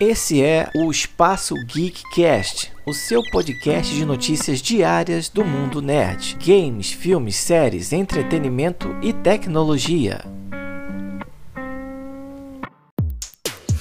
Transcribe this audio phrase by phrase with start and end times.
[0.00, 6.90] Esse é o Espaço Geekcast, o seu podcast de notícias diárias do mundo nerd, games,
[6.90, 10.24] filmes, séries, entretenimento e tecnologia.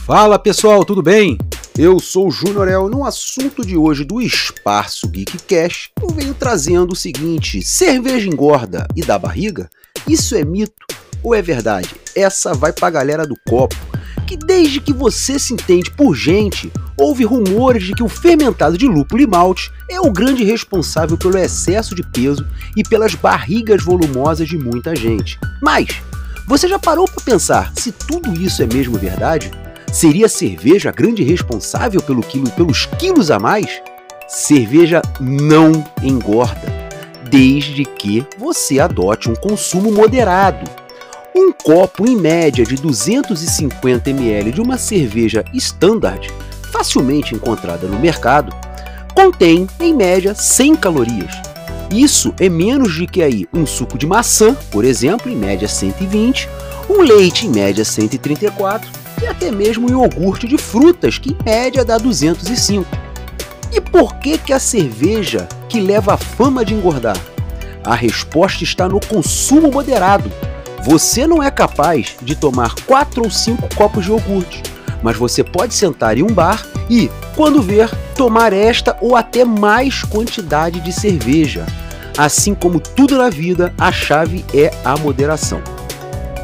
[0.06, 1.38] Fala pessoal, tudo bem?
[1.78, 2.90] Eu sou o Júnior El.
[2.90, 9.02] No assunto de hoje do Espaço Geekcast, eu venho trazendo o seguinte: cerveja engorda e
[9.02, 9.70] dá barriga?
[10.06, 10.86] Isso é mito
[11.24, 11.96] ou é verdade?
[12.14, 13.89] Essa vai pra galera do copo
[14.30, 18.86] que desde que você se entende por gente, houve rumores de que o fermentado de
[18.86, 22.46] lúpulo e malte é o grande responsável pelo excesso de peso
[22.78, 25.40] e pelas barrigas volumosas de muita gente.
[25.64, 26.00] Mas,
[26.48, 29.50] você já parou para pensar se tudo isso é mesmo verdade?
[29.92, 33.82] Seria a cerveja a grande responsável pelo quilo, pelos quilos a mais?
[34.28, 35.72] Cerveja não
[36.04, 36.72] engorda,
[37.32, 40.70] desde que você adote um consumo moderado.
[41.42, 46.30] Um copo em média de 250 ml de uma cerveja standard,
[46.70, 48.54] facilmente encontrada no mercado,
[49.16, 51.32] contém em média 100 calorias.
[51.94, 56.50] Isso é menos do que aí um suco de maçã, por exemplo, em média 120,
[56.90, 61.86] um leite em média 134 e até mesmo um iogurte de frutas que em média
[61.86, 62.86] dá 205.
[63.72, 67.18] E por que que a cerveja que leva a fama de engordar?
[67.82, 70.30] A resposta está no consumo moderado
[70.84, 74.64] você não é capaz de tomar 4 ou 5 copos de iogurte,
[75.04, 80.04] mas você pode sentar em um bar e, quando ver, tomar esta ou até mais
[80.04, 81.66] quantidade de cerveja.
[82.18, 85.62] Assim como tudo na vida, a chave é a moderação.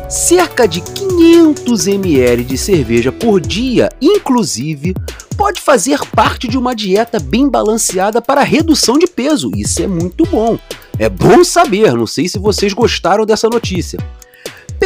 [0.08, 4.94] Cerca de 500 ml de cerveja por dia, inclusive,
[5.36, 9.52] pode fazer parte de uma dieta bem balanceada para redução de peso.
[9.56, 10.58] Isso é muito bom.
[10.98, 14.00] É bom saber, não sei se vocês gostaram dessa notícia.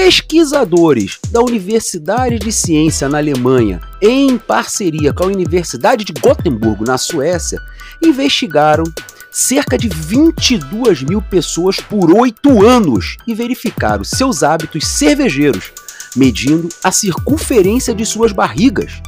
[0.02, 6.98] Pesquisadores da Universidade de Ciência na Alemanha, em parceria com a Universidade de Gotemburgo, na
[6.98, 7.60] Suécia,
[8.02, 8.86] investigaram
[9.30, 15.74] cerca de 22 mil pessoas por oito anos e verificaram seus hábitos cervejeiros,
[16.16, 19.02] medindo a circunferência de suas barrigas.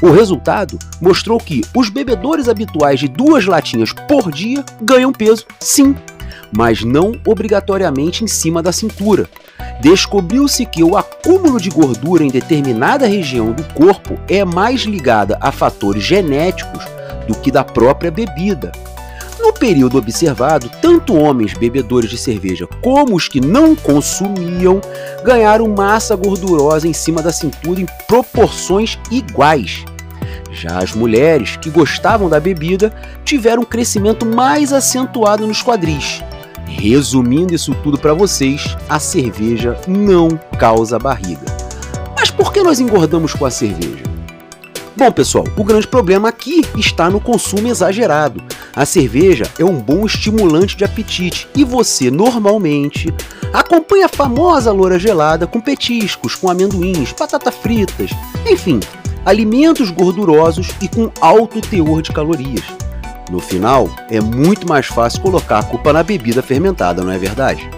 [0.00, 5.96] O resultado mostrou que os bebedores habituais de duas latinhas por dia ganham peso, sim,
[6.52, 9.28] mas não obrigatoriamente em cima da cintura.
[9.80, 15.52] Descobriu-se que o acúmulo de gordura em determinada região do corpo é mais ligada a
[15.52, 16.84] fatores genéticos
[17.26, 18.72] do que da própria bebida.
[19.38, 24.80] No período observado, tanto homens bebedores de cerveja como os que não consumiam
[25.22, 29.84] ganharam massa gordurosa em cima da cintura em proporções iguais.
[30.50, 32.92] Já as mulheres que gostavam da bebida
[33.24, 36.22] tiveram um crescimento mais acentuado nos quadris.
[36.66, 40.28] Resumindo isso tudo para vocês, a cerveja não
[40.58, 41.46] causa barriga.
[42.18, 44.04] Mas por que nós engordamos com a cerveja?
[44.96, 48.42] Bom, pessoal, o grande problema aqui está no consumo exagerado.
[48.74, 53.12] A cerveja é um bom estimulante de apetite e você normalmente
[53.52, 58.10] acompanha a famosa loura gelada com petiscos, com amendoins, batata fritas,
[58.46, 58.80] enfim,
[59.24, 62.64] alimentos gordurosos e com alto teor de calorias.
[63.30, 67.68] No final, é muito mais fácil colocar a culpa na bebida fermentada, não é verdade?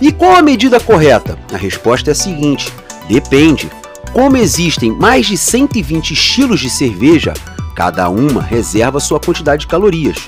[0.00, 1.38] E qual a medida correta?
[1.52, 2.72] A resposta é a seguinte:
[3.08, 3.70] depende.
[4.12, 7.32] Como existem mais de 120 estilos de cerveja,
[7.74, 10.18] cada uma reserva sua quantidade de calorias.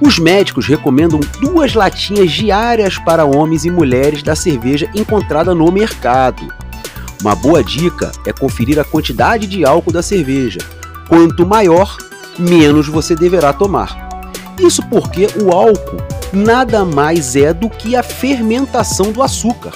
[0.00, 6.42] Os médicos recomendam duas latinhas diárias para homens e mulheres da cerveja encontrada no mercado.
[7.20, 10.58] Uma boa dica é conferir a quantidade de álcool da cerveja.
[11.06, 11.98] Quanto maior,
[12.40, 14.08] menos você deverá tomar.
[14.58, 16.02] Isso porque o álcool
[16.32, 19.72] nada mais é do que a fermentação do açúcar.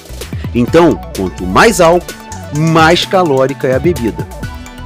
[0.54, 2.14] Então, quanto mais álcool,
[2.56, 4.26] mais calórica é a bebida.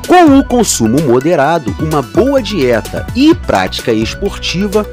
[0.07, 4.87] Com o consumo moderado, uma boa dieta e prática esportiva,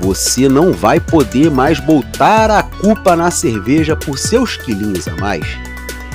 [0.00, 5.46] você não vai poder mais botar a culpa na cerveja por seus quilinhos a mais.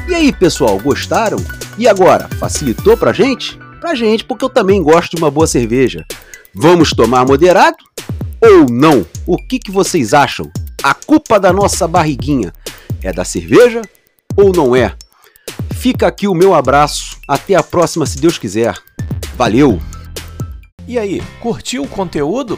[0.07, 1.37] E aí, pessoal, gostaram?
[1.77, 3.62] E agora, facilitou pra gente?
[3.83, 6.05] Pra gente, porque eu também gosto de uma boa cerveja.
[6.55, 7.75] Vamos tomar moderado
[8.39, 9.05] ou não?
[9.27, 10.49] O que, que vocês acham?
[10.81, 12.53] A culpa da nossa barriguinha
[13.01, 13.81] é da cerveja
[14.37, 14.95] ou não é?
[15.73, 17.17] Fica aqui o meu abraço.
[17.27, 18.73] Até a próxima, se Deus quiser.
[19.35, 19.81] Valeu!
[20.87, 22.57] E aí, curtiu o conteúdo?